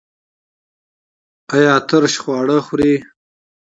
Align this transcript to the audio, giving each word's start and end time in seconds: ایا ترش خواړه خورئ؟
ایا 1.53 1.75
ترش 1.87 2.13
خواړه 2.23 2.57
خورئ؟ 2.65 2.93